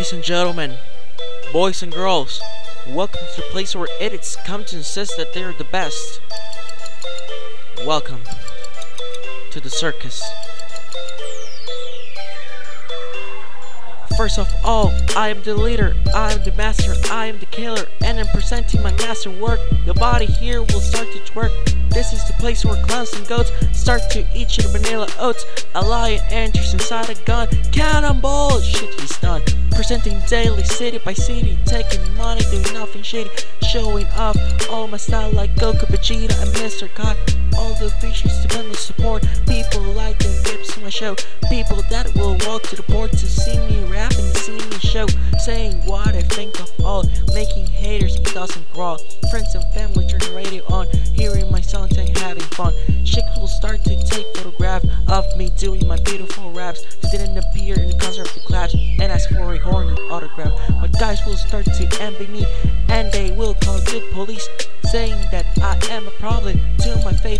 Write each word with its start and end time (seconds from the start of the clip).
Ladies 0.00 0.14
and 0.14 0.24
gentlemen, 0.24 0.78
boys 1.52 1.82
and 1.82 1.92
girls, 1.92 2.40
welcome 2.88 3.20
to 3.34 3.42
the 3.42 3.46
place 3.48 3.76
where 3.76 3.86
idiots 4.00 4.34
come 4.46 4.64
to 4.64 4.78
insist 4.78 5.18
that 5.18 5.34
they 5.34 5.44
are 5.44 5.52
the 5.52 5.64
best. 5.64 6.22
Welcome 7.84 8.22
to 9.50 9.60
the 9.60 9.68
circus. 9.68 10.22
First 14.16 14.38
of 14.38 14.50
all, 14.64 14.90
I 15.14 15.28
am 15.28 15.42
the 15.42 15.54
leader, 15.54 15.94
I 16.14 16.32
am 16.32 16.44
the 16.44 16.52
master, 16.52 16.94
I 17.12 17.26
am 17.26 17.38
the 17.38 17.44
killer, 17.44 17.84
and 18.10 18.18
I'm 18.18 18.26
presenting 18.34 18.82
my 18.82 18.90
masterwork. 18.92 19.60
The 19.86 19.94
body 19.94 20.26
here 20.26 20.62
will 20.62 20.80
start 20.80 21.06
to 21.12 21.18
twerk. 21.20 21.50
This 21.90 22.12
is 22.12 22.26
the 22.26 22.32
place 22.34 22.64
where 22.64 22.82
clowns 22.84 23.12
and 23.12 23.26
goats 23.28 23.52
start 23.72 24.02
to 24.10 24.26
eat 24.34 24.58
your 24.58 24.68
vanilla 24.68 25.08
oats. 25.20 25.44
A 25.76 25.80
lion 25.80 26.20
enters 26.30 26.72
inside 26.72 27.08
a 27.08 27.14
gun. 27.24 27.46
Cannonball! 27.70 28.60
Shit, 28.60 29.00
he's 29.00 29.16
done. 29.18 29.42
Presenting 29.70 30.18
daily, 30.26 30.64
city 30.64 30.98
by 30.98 31.12
city, 31.12 31.56
taking 31.64 32.02
money, 32.16 32.40
doing 32.50 32.74
nothing 32.74 33.02
shady. 33.02 33.30
Showing 33.70 34.06
off 34.18 34.36
all 34.70 34.88
my 34.88 34.96
style 34.96 35.30
like 35.30 35.54
Goku, 35.54 35.86
Vegeta, 35.86 36.34
and 36.42 36.50
Mr. 36.56 36.92
God. 36.96 37.16
All 37.56 37.74
the 37.74 37.90
features 38.00 38.42
depend 38.42 38.68
on 38.68 38.74
support. 38.74 39.22
People 39.46 39.82
like 39.82 40.24
and 40.24 40.44
gives 40.44 40.74
to 40.74 40.80
my 40.80 40.90
show. 40.90 41.14
People 41.48 41.82
that 41.90 42.12
will 42.16 42.36
walk 42.46 42.62
to 42.64 42.76
the 42.76 42.82
port 42.82 43.12
to 43.12 43.26
see 43.26 43.56
me 43.68 43.84
rap 43.84 44.12
Saying 45.44 45.86
what 45.86 46.14
I 46.14 46.20
think 46.20 46.60
of 46.60 46.70
all. 46.84 47.02
Making 47.32 47.66
haters, 47.66 48.14
it 48.16 48.34
doesn't 48.34 48.70
crawl. 48.74 48.98
Friends 49.30 49.54
and 49.54 49.64
family 49.72 50.06
turn 50.06 50.20
the 50.20 50.32
radio 50.36 50.62
on. 50.66 50.86
Hearing 51.14 51.50
my 51.50 51.62
songs 51.62 51.96
and 51.96 52.16
having 52.18 52.42
fun. 52.42 52.74
Chicks 53.06 53.38
will 53.38 53.48
start 53.48 53.82
to 53.84 53.96
take 54.04 54.26
photograph 54.36 54.84
of 55.08 55.24
me 55.38 55.50
doing 55.56 55.86
my 55.88 55.98
beautiful 56.00 56.52
raps. 56.52 56.84
Didn't 57.10 57.38
appear 57.38 57.80
in 57.80 57.88
the 57.88 57.96
concert 57.96 58.28
of 58.28 58.34
the 58.34 58.40
claps 58.40 58.74
and 58.74 59.10
ask 59.10 59.30
for 59.30 59.54
a 59.54 59.58
horny 59.58 59.98
autograph. 60.10 60.52
But 60.78 60.92
guys 61.00 61.24
will 61.24 61.38
start 61.38 61.64
to 61.64 61.98
envy 62.02 62.26
me 62.26 62.44
and 62.90 63.10
they 63.10 63.30
will 63.30 63.54
call 63.54 63.78
the 63.78 64.06
police 64.12 64.46
saying 64.90 65.16
that 65.30 65.46
I 65.62 65.78
am 65.90 66.06
a 66.06 66.10
problem 66.12 66.60
to 66.80 67.00
my 67.02 67.14
faith 67.14 67.39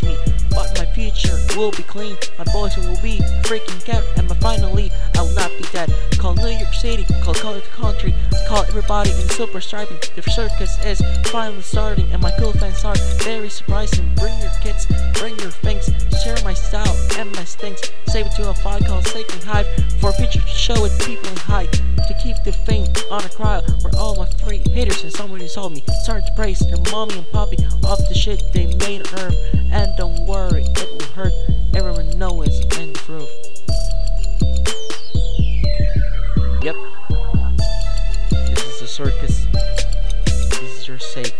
me, 0.00 0.16
but 0.50 0.70
my 0.78 0.86
future 0.94 1.36
will 1.56 1.72
be 1.72 1.82
clean. 1.82 2.16
My 2.38 2.44
boys 2.52 2.76
will 2.76 3.00
be 3.02 3.18
freaking 3.42 3.82
out, 3.92 4.04
and 4.16 4.28
my 4.28 4.36
finally 4.36 4.92
I 5.16 5.22
will 5.22 5.34
not 5.34 5.50
be 5.58 5.64
dead. 5.72 5.92
Call 6.18 6.34
New 6.36 6.48
York 6.48 6.72
City, 6.72 7.04
call 7.22 7.34
Color 7.34 7.60
Country, 7.74 8.14
call 8.48 8.62
everybody 8.64 9.10
in 9.10 9.28
super 9.30 9.60
striping. 9.60 9.98
The 10.14 10.22
circus 10.22 10.78
is 10.84 11.02
finally 11.30 11.62
starting, 11.62 12.10
and 12.12 12.22
my 12.22 12.30
cool 12.38 12.52
fans 12.52 12.84
are 12.84 12.94
very 13.24 13.48
surprising. 13.48 14.14
Bring 14.14 14.38
your 14.38 14.52
kids, 14.62 14.86
bring 15.18 15.36
your 15.40 15.50
things, 15.50 15.90
share 16.22 16.38
my 16.44 16.54
style 16.54 16.96
and 17.18 17.32
my 17.32 17.44
stinks. 17.44 17.82
Save 18.06 18.26
it 18.26 18.32
to 18.36 18.50
a 18.50 18.54
file 18.54 18.80
called 18.80 19.06
Sacred 19.08 19.42
Hive 19.42 19.66
for 20.00 20.10
a 20.10 20.12
picture 20.12 20.40
to 20.40 20.46
show 20.46 20.84
it 20.84 20.92
people 21.00 21.28
in 21.28 21.36
high. 21.36 21.66
To 21.66 22.14
keep 22.22 22.36
the 22.44 22.52
fame 22.52 22.86
on 23.10 23.24
a 23.24 23.28
crowd 23.28 23.64
where 23.82 23.94
all 23.96 24.16
my 24.16 24.26
free 24.44 24.62
haters 24.70 25.02
and 25.04 25.11
insult 25.52 25.72
me. 25.74 25.82
Start 26.02 26.24
to 26.24 26.32
praise 26.34 26.60
their 26.60 26.78
mommy 26.90 27.18
and 27.18 27.30
poppy 27.30 27.58
off 27.84 27.98
the 28.08 28.14
shit 28.14 28.42
they 28.54 28.74
made 28.76 29.02
earth. 29.20 29.36
And 29.70 29.94
don't 29.98 30.26
worry, 30.26 30.64
it 30.64 30.88
will 30.90 31.06
hurt. 31.08 31.32
Everyone 31.74 32.08
knows 32.18 32.48
it's 32.48 32.78
and 32.78 32.94
truth. 32.94 33.28
Yep. 36.62 36.76
This 38.30 38.64
is 38.64 38.80
the 38.80 38.86
circus. 38.86 39.46
This 40.24 40.80
is 40.80 40.88
your 40.88 40.98
sake. 40.98 41.36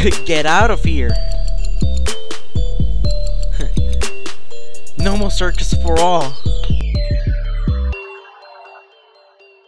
Get 0.24 0.46
out 0.46 0.70
of 0.70 0.82
here! 0.82 1.10
no 4.98 5.14
more 5.18 5.30
circus 5.30 5.74
for 5.74 6.00
all. 6.00 6.34